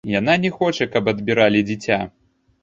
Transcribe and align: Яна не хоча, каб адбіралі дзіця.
Яна 0.19 0.33
не 0.45 0.49
хоча, 0.59 0.87
каб 0.95 1.11
адбіралі 1.13 1.63
дзіця. 1.69 2.01